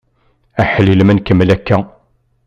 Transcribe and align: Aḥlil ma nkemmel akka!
Aḥlil 0.61 1.01
ma 1.03 1.13
nkemmel 1.13 1.49
akka! 1.55 1.77